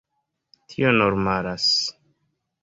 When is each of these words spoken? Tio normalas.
Tio 0.73 0.93
normalas. 1.01 1.69